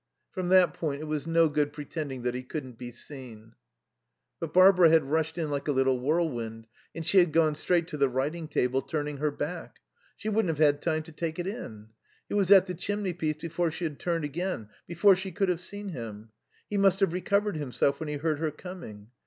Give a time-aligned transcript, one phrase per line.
[0.31, 3.53] From that point it was no good pretending that he couldn't be seen.
[4.39, 7.97] But Barbara had rushed in like a little whirlwind, and she had gone straight to
[7.97, 9.77] the writing table, turning her back.
[10.17, 11.89] She wouldn't have had time to take it in.
[12.27, 15.89] He was at the chimneypiece before she had turned again, before she could have seen
[15.89, 16.31] him.
[16.67, 19.09] He must have recovered himself when he heard her coming.